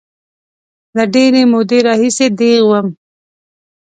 [0.95, 2.87] له ډېرې مودې راهیسې دیغ وم.